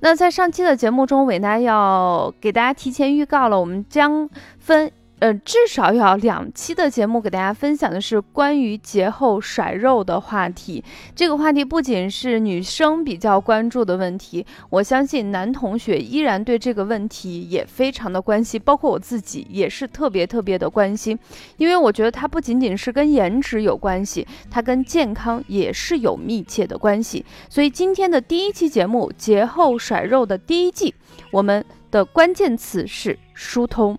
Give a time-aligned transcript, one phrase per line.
[0.00, 4.28] 那在上期的节目中，伟娜要给大家提前预告了，我们将
[4.58, 4.90] 分。
[5.20, 10.84] 呃，至少要两期的节目给大家分享的是关于节后甩肉的话题。
[11.16, 21.18] 这个话题不仅是女生比较关注的问题，我相信男同学依然对这个问题也非常的关心，包括我自己也是特别特别的关心，
[21.56, 27.24] 因为我觉得它不仅仅是跟颜值有关系，它跟健康也是有密切的关系。
[27.48, 30.94] 所以今天的第一期节目节后甩肉的第一季，
[31.32, 33.98] 我们的关键词是疏通。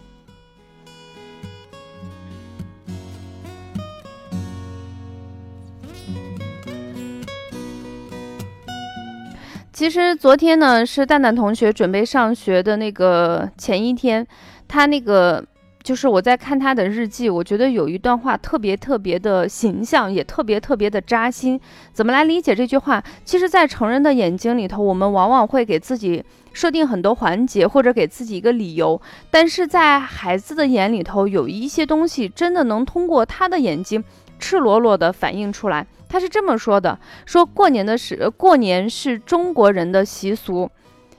[9.80, 14.28] 其实昨天呢是蛋蛋同学准备上学的那个前一天，
[14.68, 15.42] 他那个
[15.82, 21.58] 就是我在看他的日记，我觉得有一段话特别特别的形象，也特别特别的扎心。
[21.94, 23.02] 怎么来理解这句话？
[23.24, 34.04] 其实，在成人的眼睛里头，我们往往会给自己设定很多环节，或者给自己一个理由，但是在孩子的眼里头，有一些东西真的能通过他的眼睛
[34.40, 35.88] 赤裸裸的反映出来。
[36.10, 40.70] 他是这么说的：说过年的是过年是中国人的习俗，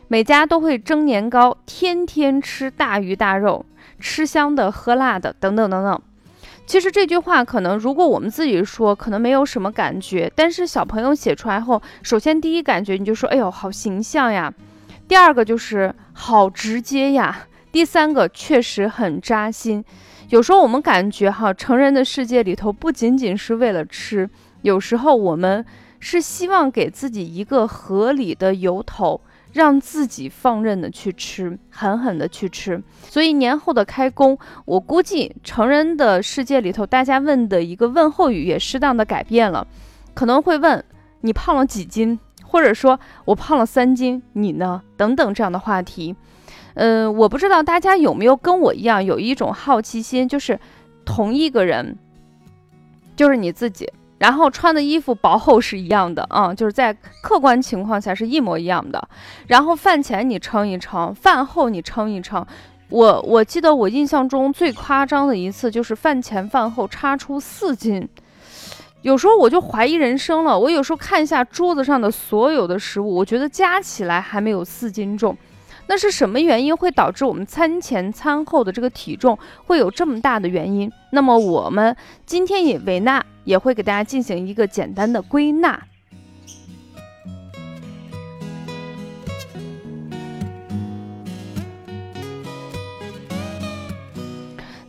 [0.09, 3.65] 每家都会蒸年糕，天天吃大鱼大肉，
[4.01, 6.03] 吃香的喝辣的，等等等等。
[6.67, 14.53] 其实这句话可能如果我们自己说，可能没有什么感觉，但是小朋友写出来后，首先第一感觉你就说，哎呦，好形象呀；
[15.07, 19.85] 第二个就是好直接呀；第三个确实很扎心。
[20.31, 24.29] 有时候我们感觉哈，成人的世界里头不仅仅是为了吃。
[24.63, 25.65] 有时候我们
[25.99, 29.21] 是希望给自己一个合理的由头，
[29.53, 32.83] 让自己放任的去吃，狠狠的去吃。
[33.03, 39.67] 所以年后的开工，我估计成人的世界里头，大家问的一个问候语也适当的改变了，
[40.15, 40.85] 可能会问
[41.23, 44.83] 你胖了几斤，或者说我胖了三斤，你呢？
[44.97, 46.15] 等等这样的话题。
[46.75, 50.59] 嗯，我不知道大家有没有跟我一样有一种好奇心，就是
[51.05, 51.99] 同一个人，
[53.17, 53.91] 就是你自己。
[54.21, 59.09] 然后穿的衣服薄厚是一样的啊，就是在客观情况下是一模一样的。
[59.47, 62.47] 然后饭前你称一称，饭后你称一称。
[62.91, 68.07] 我我记得我印象中最夸张的一次就是饭前饭后差出四斤，
[69.01, 70.59] 有时候我就怀疑人生了。
[70.59, 75.35] 我有时候看一下桌子上的所有的食物，我觉得加起来还没有四斤重。
[75.91, 79.37] 那是什么原因会导致我们餐前餐后的这个体重
[79.67, 80.89] 会有这么大的原因？
[81.11, 85.83] 那么我们今天也维纳也会给大家进行一个简单的归纳。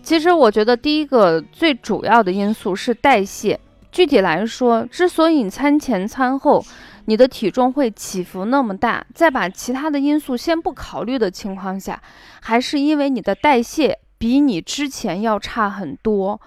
[0.03, 3.59] 其实我觉得第一个最主要的因素是代谢。
[3.91, 6.63] 具体来说，之所以餐前餐后。
[7.05, 11.99] 你的体重会起伏那么大，在把其他的因素先不考虑的情况下，
[12.41, 16.39] 还是因为你的代谢比你之前要差很多。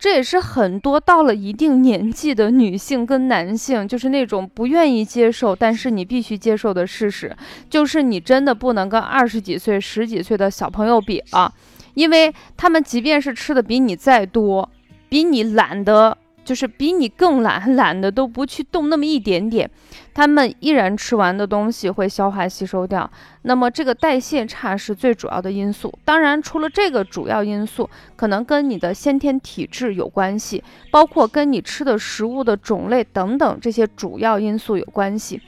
[0.00, 7.34] 这也是很多到了一定年纪的女性跟男性，就是那种不愿意接受，但是你必须接受的事实，
[7.70, 11.54] 就是你真的不能跟二十几岁、十几岁的小朋友比了，
[11.94, 14.68] 因为他们即便是吃的比你再多，
[15.08, 16.18] 比你懒得。
[16.50, 19.70] 就是比你更懒，懒的都不去动那么一点点，
[20.12, 23.08] 他们依然吃完的东西会消化吸收掉。
[23.42, 25.96] 那么这个代谢差是最主要的因素。
[26.04, 35.40] 当然，除了这个主要因素，可能跟你的先天体质有关系，包括跟你吃的食物的种类等等这些主要因素有关系。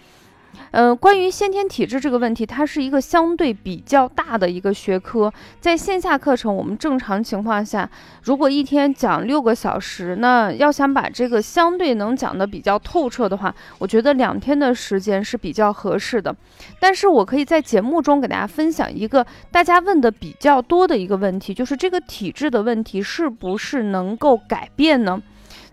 [0.71, 5.31] 呃，关于先天体质这个问题，它是一个相对比较大的一个学科。
[5.61, 7.89] 在线下课程，我们正常情况下，
[8.23, 16.35] 如果一天讲六个小时，那要想把这个相对能讲的比较透彻的话，我觉得两天的时间是比较合适的。
[16.81, 25.21] 但是我可以在节目中给大家分享一个大家问的比较多的一个问题，就是这个体质的问题是不是能够改变呢？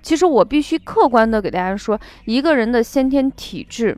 [0.01, 3.97] 其实我必须客观的给大家说，一个人的先天体质。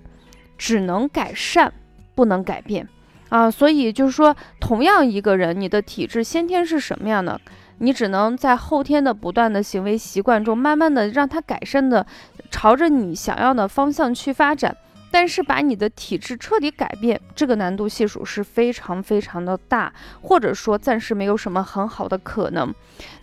[0.61, 1.73] 只能改善，
[2.13, 2.87] 不能改变，
[3.29, 7.41] 啊，所以就是说，同样一个人，你的体质先天是什么样的，
[7.79, 12.05] 你只能在后天的不断的行为习惯中，慢慢的让它改善的，
[12.51, 14.77] 朝着你想要的方向去发展。
[15.13, 19.91] 但是把你的体质彻底改变，这个难度系数是非常非常的大，
[20.21, 22.73] 或者说暂时没有什么很好的可能。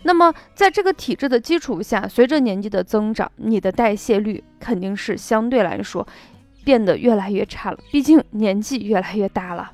[0.03, 6.05] 那么在这个体质的基础下，随着年纪的增长，你的代谢率肯定是相对来说
[6.69, 9.71] 变得越来越差了，毕竟年纪越来越大了。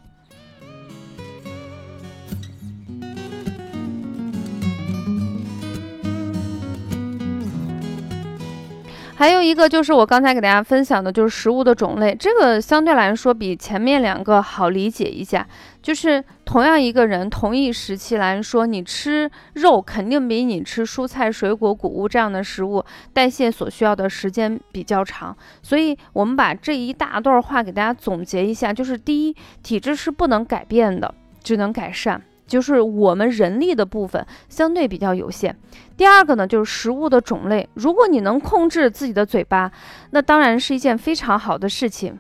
[9.18, 15.48] 还有一个就是我刚才给大家分享的，就是食物的种类，这个相对来说比前面两个好理解一下。
[15.82, 22.84] 就是同样一个人，同一时期来说，你吃肉肯定比你吃蔬菜、水果、谷物这样的食物
[23.14, 25.36] 代谢所需要的时间比较长。
[25.62, 32.22] 所以，我们把这一大段话给大家总结一下，就是第一，体质是不能改变的，只能改善。
[32.48, 35.58] 就是我们人力的部分相对比较有限。
[35.98, 37.68] 第二个呢，就是食物的种类。
[37.74, 39.72] 如果你能控制自己的嘴巴，
[40.12, 42.20] 那当然是一件非常好的事情。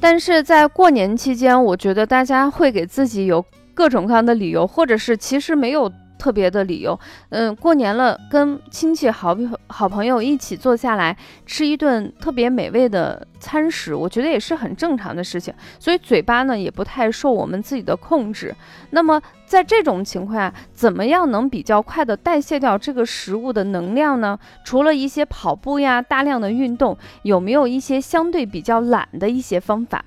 [0.00, 5.92] 但是在过年期间，我觉得大家会给自己有各种各样的理由，或者是其实没有。
[6.22, 6.96] 特别的理由，
[7.30, 15.52] 嗯，过年了，跟亲戚好朋好朋友一起坐下来吃一顿特别美味的餐食，我觉得也是很正常的事情。
[15.80, 18.54] 所以嘴巴呢也不太受我们自己的控制。
[18.90, 24.38] 那么在这种情况下，怎么样能比较快的代谢掉这个食物的能量呢？
[24.64, 30.04] 除了一些跑步呀、大量的运动，有没有一些相对比较懒的一些方法？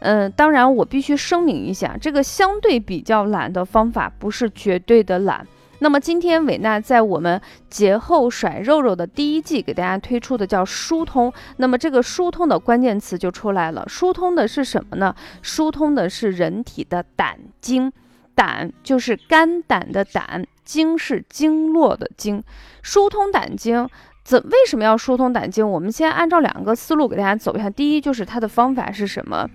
[0.00, 5.46] 嗯，当然我必须声明一下，这个相对比较懒的方法不是绝对的懒。
[5.80, 7.40] 那么今天伟娜在我们
[7.70, 15.14] 节后甩肉肉的第一季给大家推出的叫疏通，那么这个疏通的关键词就出来了，疏通的是什么呢？
[15.40, 17.92] 疏通的是人体的胆经，
[18.34, 22.42] 胆就是肝胆的胆，经是经络的经，
[22.82, 23.88] 疏通胆经
[24.24, 25.68] 怎为什么要疏通胆经？
[25.70, 29.48] 我们先按照两个思路给大家走一下，第一就是它的方法是什么，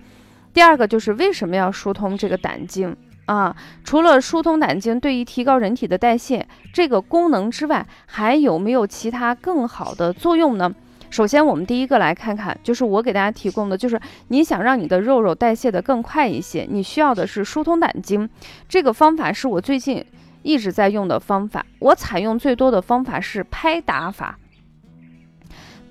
[0.54, 2.96] 第二个就是为什么要疏通这个胆经。
[3.26, 10.74] 啊，除了疏通胆经对于提高人体的代谢这个功能之外，还有没有其他更好的作用呢？
[11.10, 18.28] 首先，我们第一个来看看，就是我给大家提供的，就是你想让你的肉肉代谢的更快一些，你需要的是疏通胆经。
[18.68, 20.04] 这个方法是我最近
[20.42, 24.38] 一直在用的方法，我采用最多的方法是拍打法。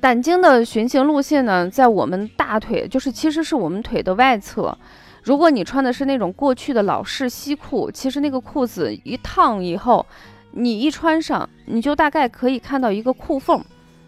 [0.02, 4.78] 胆经的循行路线呢，在我们大腿，就是其实是我们腿的外侧。
[5.24, 10.06] 如果你穿的是那种过去的老式西裤，其实那个裤子一烫以后，
[10.52, 13.64] 你一穿上，你就大概可以看到一个裤缝。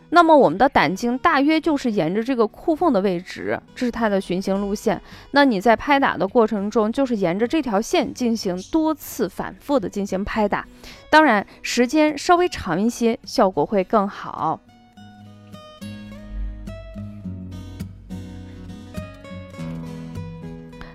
[0.10, 5.02] 那么我们的胆经大约就是沿着这个裤缝的位置，这是它的循行路线。
[5.32, 10.66] 那你在拍打的过程中，就是沿着这条线进行多次反复的进行拍打，
[11.10, 14.60] 当然时间稍微长一些，效果会更好。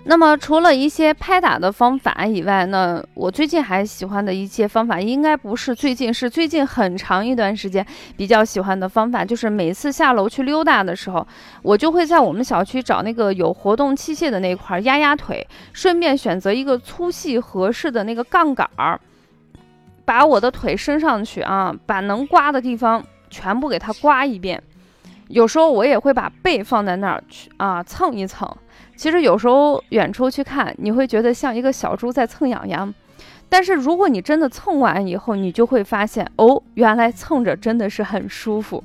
[0.04, 7.86] 那么除了一些拍打的方法以外呢，我最近还喜欢的一些方法，应该不是最近，是最近很长一段时间
[8.16, 11.24] 比较喜欢的方法，就是每次下楼去溜达的时候，
[11.62, 18.98] 我就会在我们小区找那个有活动器械的那块压压腿，顺便选择一个粗细合适的那个杠杆儿，
[20.06, 24.60] 把我的腿伸上去啊，把能刮的地方全部给它刮一遍。
[25.28, 28.48] 有时候我也会把背放在那儿去啊蹭一蹭。
[29.00, 32.92] 其实有时候远处去看，你会觉得像一个小猪在蹭痒痒，
[33.48, 38.84] 但是如果你真的蹭完以后，你就会发现哦，原来蹭着真的是很舒服。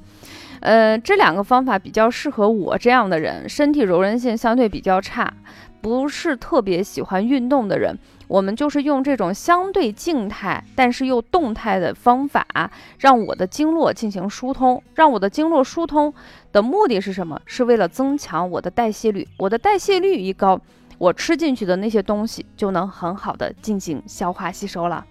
[0.61, 5.33] 呃，这两个方法比较适合我这样的人，身体柔韧性相对比较差，
[5.81, 7.93] 不是特别喜欢运动的人。
[8.27, 12.45] 我们就是用这种相对静态，但是又动态的方法，
[12.99, 14.81] 让我的经络进行疏通。
[14.95, 16.13] 让我的经络疏通
[16.51, 17.39] 的目的是什么？
[17.45, 19.27] 是为了增强我的代谢率。
[19.37, 20.59] 我的代谢率一高，
[20.97, 25.05] 我吃进去的那些东西就能很好的进行消化吸收了。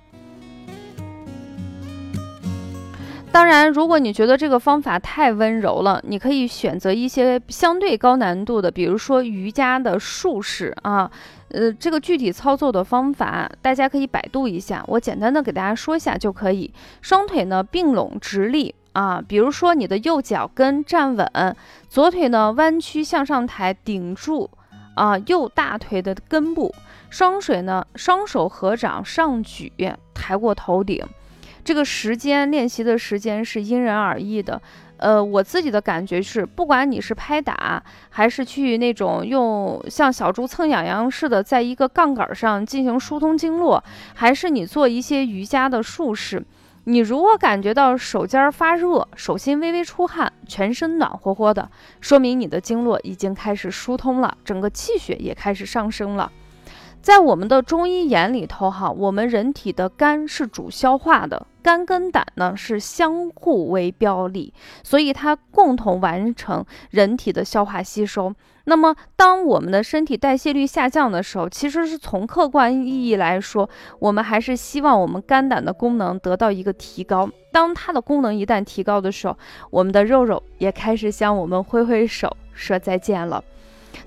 [3.30, 11.10] 当然，如果你觉得这个方法太温柔了，你可以选择一些相对高难度的，比如说瑜伽的术式啊。
[11.54, 16.72] 呃，这个具体操作的方法，大家可以百度一下，我简单的给大家说一下就可以。
[17.00, 21.56] 双腿呢并拢直立啊，比如说你的右脚跟站稳，
[21.88, 24.50] 左腿呢弯曲向上抬，顶住
[24.96, 26.74] 啊右大腿的根部，
[27.08, 29.72] 双手呢双手合掌上举，
[30.12, 31.06] 抬过头顶。
[31.64, 34.60] 这个时间练习的时间是因人而异的。
[35.04, 43.84] 呃，我自己的感觉是，不管你是拍打，还是去那种用像小猪蹭痒痒似的，在一个杠杆上进行疏通经络，
[44.14, 46.42] 还是你做一些瑜伽的术式，
[46.84, 51.70] 你如果感觉到手尖发热、手心微微出汗、全身暖和和的，
[52.00, 56.32] 说明你的经络已经开始疏通了，整个气血也开始上升了。
[57.04, 68.32] 在我们的中医眼里头，哈，我们人体的肝是主消化的，肝跟胆呢是相互为表里，所以它共同完成人体的消化吸收。
[68.64, 73.68] 那么，当我们的身体代谢率下降的时候，其实是从客观意义来说，
[73.98, 77.28] 我们还是希望我们肝胆的功能得到一个提高。
[77.52, 79.36] 当它的功能一旦提高的时候，
[79.68, 83.44] 我们的肉肉也开始向我们挥挥手说再见了。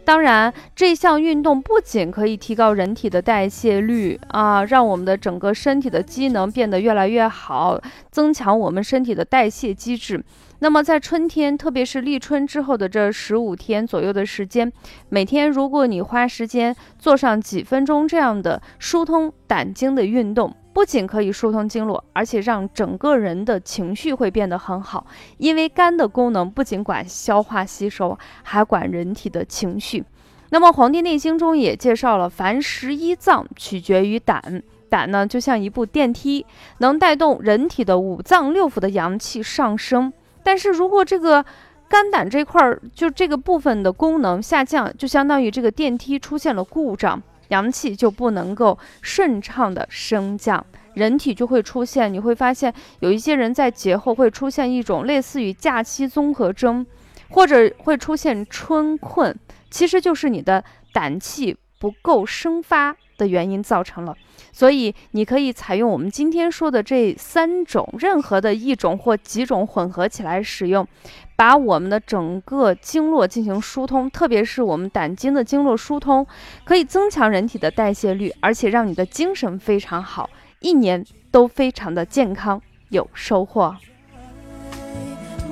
[0.03, 7.79] 当然，这项运动不仅可以提高人体的代谢率啊，让我们的整个身体的机能变得越来越好，
[8.11, 10.23] 增强我们身体的代谢机制。
[10.59, 14.71] 那么在春天，特别是立春之后的这十五天左右的时间，
[15.09, 20.55] 每天如果你花时间做上几分钟这样的疏通胆经的运动。
[20.77, 25.07] 不仅可以疏通经络，而且让整个人的情绪会变得很好。
[25.39, 30.03] 因为肝的功能不仅管消化吸收，还管人体的情绪。
[30.51, 36.45] 那么《黄帝内经》中也介绍了，凡十一脏取决于胆，胆呢就像一部电梯，
[36.77, 40.13] 能带动人体的五脏六腑的阳气上升。
[40.43, 41.43] 但是如果这个
[41.89, 47.19] 肝胆这块儿就这个部分的功能下降，就相当于这个电梯出现了故障。
[47.49, 56.85] 阳气就不能够顺畅的升降，人体就会出现，你会发现有一些人在节后会出现一种类似于假期综合征，
[57.29, 59.37] 或者会出现春困，
[59.69, 64.15] 其实就是你的胆气不够生发的原因造成了。
[64.57, 70.87] 所以你可以采用我们今天说的这三种，任何的一种或几种混合起来使用。
[71.35, 76.25] 把我们的整个经络进行疏通，特别是我们胆经的经络疏通，
[76.63, 80.27] 可以增强人体的代谢率，而且让你的精神非常好，
[80.61, 82.59] 一年都非常的健康
[82.89, 83.75] 有收获。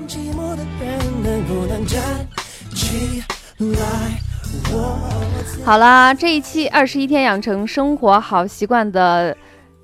[0.07, 2.01] 寂寞的人能不能站
[2.73, 3.21] 起
[3.59, 4.34] 来
[5.63, 9.35] 好啦，这一期二十一天养成生活好习惯的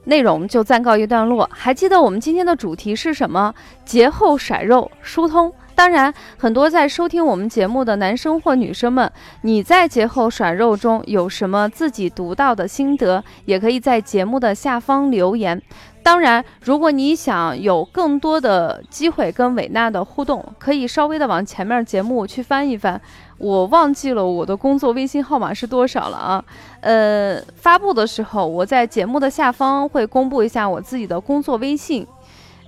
[0.03, 1.49] 内容就暂告一段落。
[1.51, 3.53] 还记得我们今天的主题是什么？
[3.83, 5.51] 节后甩肉疏通。
[5.73, 9.11] 当然，很多在收听我们节目的男生或女生们，
[9.41, 15.59] 你在节后甩肉中有什么自己独到的心得，也可以在节目的下方留言。
[16.03, 23.01] 当然，如果你想有更多的机会跟伟娜的互动，可以稍微的往前面节目去翻一翻。
[23.41, 26.45] 我忘记了我的工作微信号码是多少了啊？
[26.81, 32.05] 呃，发布的时候我在节目的下方会公布一下我自己的工作微信。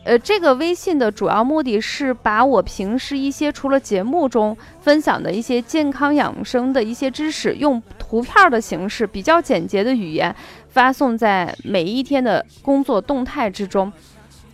[0.03, 10.35] 呃，这个微信的主要目的是把我平时一些除了节目中分享的一些健康养生的一些知识，用图片的形式，比较简洁的语言
[10.69, 13.93] 发送在每一天的工作动态之中，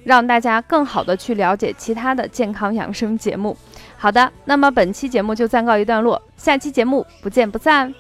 [0.04, 3.56] 让大家更好的去了解其他的健康养生节目。
[4.02, 7.94] 好的，那么本期节目就暂告一段落，下期节目不见不散。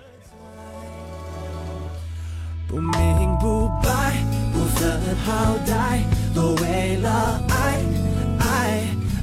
[2.69, 4.13] 不明不白，
[4.53, 4.89] 不分
[5.25, 5.99] 好歹。
[6.33, 7.55] 都为了爱，
[8.39, 8.45] 爱，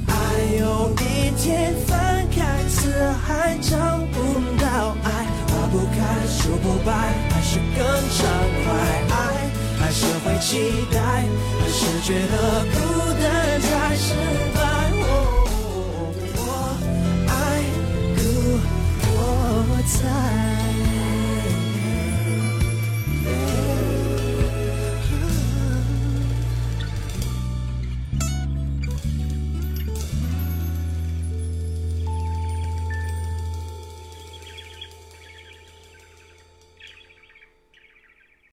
[0.05, 0.13] 爱，
[0.59, 1.97] 有一天分
[2.29, 2.93] 开，死
[3.25, 3.75] 还找
[4.13, 4.19] 不
[4.61, 6.91] 到爱，花不开，树不白，
[7.31, 8.29] 还是更畅
[8.63, 8.67] 快，
[9.09, 9.17] 爱，
[9.79, 10.99] 还是会期待，
[11.59, 12.96] 还是觉得孤单。